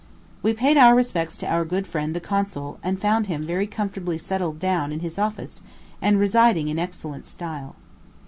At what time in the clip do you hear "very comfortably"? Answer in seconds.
3.45-4.17